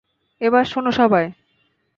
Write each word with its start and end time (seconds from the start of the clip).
এবার, 0.41 0.63
শোনো 0.65 0.91
সবাই। 0.91 1.25